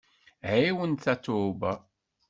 [0.51, 1.71] Ɛiwen Tatoeba!